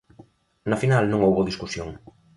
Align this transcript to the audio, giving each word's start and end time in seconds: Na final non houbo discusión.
Na 0.69 0.77
final 0.83 1.03
non 1.07 1.23
houbo 1.27 1.47
discusión. 1.49 1.89